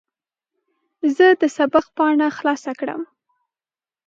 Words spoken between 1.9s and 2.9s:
پاڼه خلاصه